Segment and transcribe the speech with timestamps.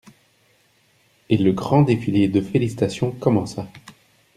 [1.29, 3.67] Et le grand défilé de félicitations commença.